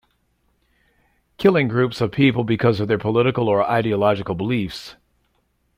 Killing 1.37 1.67
groups 1.67 2.01
of 2.01 2.11
people 2.11 2.43
because 2.43 2.79
of 2.79 2.87
their 2.87 2.97
political 2.97 3.47
or 3.47 3.63
ideological 3.69 4.33
beliefs. 4.33 4.95